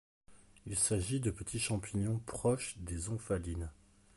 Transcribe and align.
Il 0.65 0.75
s'agit 0.79 1.19
de 1.19 1.29
petits 1.29 1.59
champignons 1.59 2.17
proches 2.25 2.75
des 2.79 3.09
omphalines. 3.09 3.69